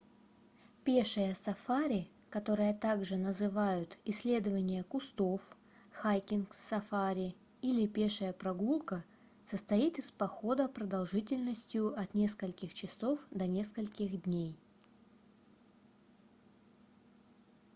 [0.83, 5.55] пешее сафари которое также называют исследование кустов
[5.91, 9.05] хайкинг-сафари или пешая прогулка
[9.45, 14.57] состоит из похода продолжительностью от нескольких часов до нескольких дней